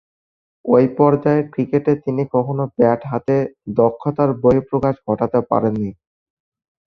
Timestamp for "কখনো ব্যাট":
2.33-3.01